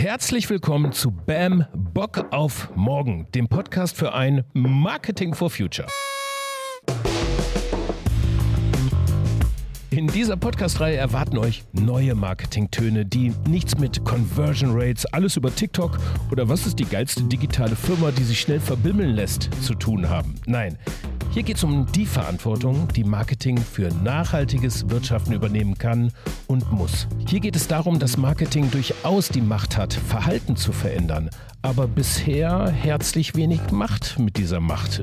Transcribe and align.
Herzlich 0.00 0.48
willkommen 0.48 0.92
zu 0.92 1.10
BAM 1.10 1.66
Bock 1.74 2.28
auf 2.30 2.74
Morgen, 2.74 3.26
dem 3.34 3.48
Podcast 3.48 3.94
für 3.94 4.14
ein 4.14 4.44
Marketing 4.54 5.34
for 5.34 5.50
Future. 5.50 5.86
In 9.90 10.06
dieser 10.06 10.38
Podcast-Reihe 10.38 10.96
erwarten 10.96 11.36
euch 11.36 11.64
neue 11.72 12.14
Marketingtöne, 12.14 13.04
die 13.04 13.34
nichts 13.46 13.76
mit 13.76 14.02
Conversion 14.06 14.70
Rates, 14.72 15.04
alles 15.04 15.36
über 15.36 15.54
TikTok 15.54 15.98
oder 16.32 16.48
was 16.48 16.66
ist 16.66 16.78
die 16.78 16.86
geilste 16.86 17.24
digitale 17.24 17.76
Firma, 17.76 18.10
die 18.10 18.24
sich 18.24 18.40
schnell 18.40 18.60
verbimmeln 18.60 19.10
lässt, 19.10 19.50
zu 19.62 19.74
tun 19.74 20.08
haben. 20.08 20.36
Nein, 20.46 20.78
hier 21.30 21.44
geht 21.44 21.56
es 21.56 21.64
um 21.64 21.86
die 21.92 22.06
Verantwortung, 22.06 22.88
die 22.96 23.04
Marketing 23.04 23.56
für 23.56 23.88
nachhaltiges 24.02 24.90
Wirtschaften 24.90 25.32
übernehmen 25.32 25.78
kann 25.78 26.10
und 26.48 26.72
muss. 26.72 27.06
Hier 27.26 27.38
geht 27.38 27.54
es 27.54 27.68
darum, 27.68 28.00
dass 28.00 28.16
Marketing 28.16 28.68
durchaus 28.70 29.28
die 29.28 29.40
Macht 29.40 29.76
hat, 29.76 29.92
Verhalten 29.94 30.56
zu 30.56 30.72
verändern, 30.72 31.30
aber 31.62 31.86
bisher 31.86 32.68
herzlich 32.70 33.36
wenig 33.36 33.60
Macht 33.70 34.18
mit 34.18 34.38
dieser 34.38 34.58
Macht. 34.58 35.02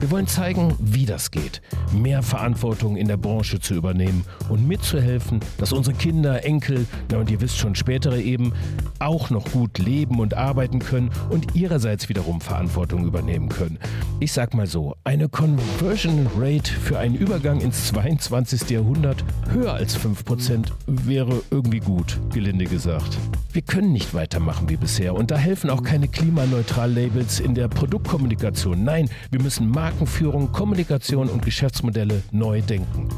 Wir 0.00 0.10
wollen 0.10 0.26
zeigen, 0.26 0.74
wie 0.80 1.06
das 1.06 1.30
geht, 1.30 1.62
mehr 1.92 2.24
Verantwortung 2.24 2.96
in 2.96 3.06
der 3.06 3.16
Branche 3.16 3.60
zu 3.60 3.74
übernehmen 3.74 4.24
und 4.48 4.66
mitzuhelfen, 4.66 5.38
dass 5.58 5.72
unsere 5.72 5.94
Kinder, 5.94 6.44
Enkel, 6.44 6.86
na 7.08 7.18
und 7.18 7.30
ihr 7.30 7.40
wisst 7.40 7.56
schon 7.56 7.76
spätere 7.76 8.18
eben, 8.18 8.52
auch 8.98 9.30
noch 9.30 9.52
gut 9.52 9.78
leben 9.78 10.18
und 10.18 10.34
arbeiten 10.34 10.80
können 10.80 11.12
und 11.30 11.54
ihrerseits 11.54 12.08
wiederum 12.08 12.40
Verantwortung 12.40 13.04
übernehmen 13.06 13.48
können. 13.48 13.78
Ich 14.22 14.30
sag 14.30 14.54
mal 14.54 14.68
so, 14.68 14.94
eine 15.02 15.28
Conversion 15.28 16.28
Rate 16.38 16.70
für 16.72 16.96
einen 16.96 17.16
Übergang 17.16 17.60
ins 17.60 17.88
22. 17.88 18.70
Jahrhundert 18.70 19.24
höher 19.50 19.72
als 19.72 19.98
5% 19.98 20.68
wäre 20.86 21.42
irgendwie 21.50 21.80
gut, 21.80 22.20
gelinde 22.32 22.66
gesagt. 22.66 23.18
Wir 23.52 23.62
können 23.62 23.92
nicht 23.92 24.14
weitermachen 24.14 24.68
wie 24.68 24.76
bisher 24.76 25.16
und 25.16 25.32
da 25.32 25.36
helfen 25.36 25.70
auch 25.70 25.82
keine 25.82 26.06
Klimaneutral-Labels 26.06 27.40
in 27.40 27.56
der 27.56 27.66
Produktkommunikation. 27.66 28.84
Nein, 28.84 29.10
wir 29.32 29.42
müssen 29.42 29.68
Marken 29.68 30.04
Markenführung, 30.04 30.52
Kommunikation 30.52 31.28
und 31.28 31.44
Geschäftsmodelle 31.44 32.22
neu 32.30 32.62
denken. 32.62 33.08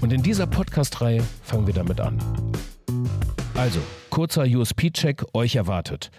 Und 0.00 0.12
in 0.12 0.22
dieser 0.22 0.46
Podcast-Reihe 0.46 1.24
fangen 1.42 1.66
wir 1.66 1.74
damit 1.74 2.00
an. 2.00 2.22
Also, 3.56 3.80
kurzer 4.10 4.44
USP-Check 4.44 5.24
euch 5.34 5.56
erwartet. 5.56 6.12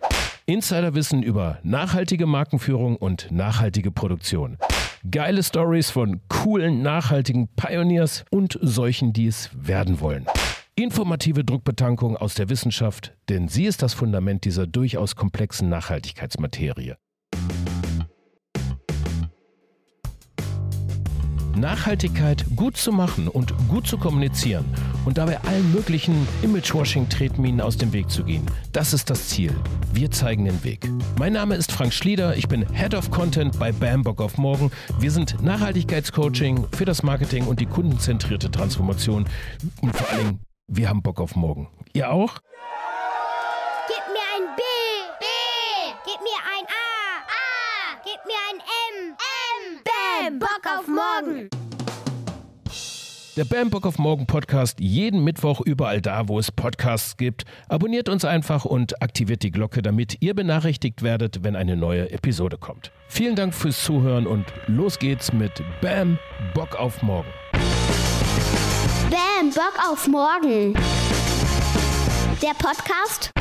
Insiderwissen 0.45 1.23
über 1.23 1.59
nachhaltige 1.63 2.25
Markenführung 2.25 2.97
und 2.97 3.31
nachhaltige 3.31 3.91
Produktion. 3.91 4.58
Geile 5.09 5.41
Stories 5.41 5.89
von 5.89 6.19
coolen, 6.27 6.81
nachhaltigen 6.81 7.47
Pioneers 7.55 8.25
und 8.30 8.59
solchen, 8.61 9.14
die 9.14 9.27
es 9.27 9.49
werden 9.53 10.02
wollen. 10.02 10.25
Informative 10.75 11.45
Druckbetankung 11.45 12.17
aus 12.17 12.33
der 12.33 12.49
Wissenschaft, 12.49 13.14
denn 13.30 13.47
sie 13.47 13.66
ist 13.66 13.81
das 13.81 13.94
Fundament 13.94 14.44
dieser 14.44 14.67
durchaus 14.67 15.16
komplexen 15.16 15.69
Nachhaltigkeitsmaterie. 15.69 16.95
Nachhaltigkeit 21.55 22.45
gut 22.55 22.77
zu 22.77 22.91
machen 22.91 23.27
und 23.27 23.53
gut 23.67 23.87
zu 23.87 23.97
kommunizieren 23.97 24.65
und 25.05 25.17
dabei 25.17 25.39
allen 25.41 25.71
möglichen 25.71 26.27
Image-Washing-Tretminen 26.41 27.61
aus 27.61 27.77
dem 27.77 27.93
Weg 27.93 28.09
zu 28.09 28.23
gehen. 28.23 28.45
Das 28.71 28.93
ist 28.93 29.09
das 29.09 29.29
Ziel. 29.29 29.55
Wir 29.93 30.11
zeigen 30.11 30.45
den 30.45 30.63
Weg. 30.63 30.89
Mein 31.17 31.33
Name 31.33 31.55
ist 31.55 31.71
Frank 31.71 31.93
Schlieder, 31.93 32.35
ich 32.35 32.47
bin 32.47 32.67
Head 32.73 32.93
of 32.95 33.11
Content 33.11 33.57
bei 33.59 33.71
Bambock 33.71 34.21
auf 34.21 34.37
Morgen. 34.37 34.71
Wir 34.99 35.11
sind 35.11 35.41
Nachhaltigkeitscoaching 35.41 36.67
für 36.75 36.85
das 36.85 37.03
Marketing 37.03 37.45
und 37.45 37.59
die 37.59 37.65
kundenzentrierte 37.65 38.49
Transformation 38.49 39.25
und 39.81 39.95
vor 39.95 40.07
Dingen, 40.17 40.39
wir 40.67 40.89
haben 40.89 41.01
Bock 41.01 41.19
auf 41.19 41.35
morgen. 41.35 41.69
Ihr 41.93 42.11
auch? 42.11 42.39
Gib 43.87 44.03
mir 44.13 44.25
ein 44.35 44.55
B. 44.55 44.61
B. 45.19 45.25
Gib 46.05 46.21
mir 46.21 46.39
ein 46.57 46.65
A. 46.65 47.19
A. 47.27 48.01
Gib 48.03 48.25
mir 48.25 48.39
ein. 48.49 48.59
M. 48.59 49.23
Bam. 50.23 50.39
Bock 50.39 50.61
auf 50.80 50.88
morgen. 50.88 51.50
Der 53.36 53.44
Bam 53.44 53.70
Bock 53.70 53.86
auf 53.86 53.98
Morgen 53.98 54.26
Podcast 54.26 54.80
jeden 54.80 55.23
Mittwoch 55.26 55.60
überall 55.60 56.00
da, 56.00 56.30
wo 56.30 56.39
es 56.39 56.50
Podcasts 56.50 57.17
gibt. 57.17 57.44
Abonniert 57.67 58.08
uns 58.08 58.23
einfach 58.23 58.64
und 58.64 59.02
aktiviert 59.02 59.44
die 59.44 59.52
Glocke, 59.52 59.82
damit 59.82 60.22
ihr 60.22 60.34
benachrichtigt 60.34 61.04
werdet, 61.04 61.44
wenn 61.44 61.58
eine 61.58 61.76
neue 61.76 62.10
Episode 62.11 62.58
kommt. 62.58 62.94
Vielen 63.10 63.36
Dank 63.36 63.54
fürs 63.54 63.84
Zuhören 63.84 64.26
und 64.26 64.45
los 64.67 64.98
geht's 64.98 65.34
mit 65.34 65.61
Bam 65.82 66.17
Bock 66.54 66.76
auf 66.80 67.02
Morgen. 67.02 67.30
Bam. 69.10 69.50
Bock 69.50 69.92
auf 69.92 70.08
morgen. 70.08 70.73
Der 72.42 72.54
Podcast 72.58 73.32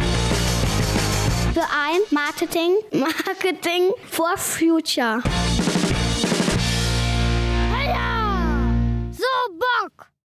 für 1.55 1.61
ein 1.61 2.01
Marketing, 2.11 2.73
Marketing 2.93 3.93
for 4.11 4.37
Future. 4.37 5.23